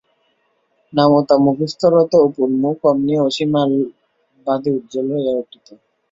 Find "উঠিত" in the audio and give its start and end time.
5.41-5.67